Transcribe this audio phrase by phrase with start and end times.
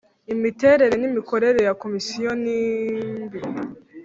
[0.33, 3.39] imiterere n imikorere ya Komisiyo nimbi.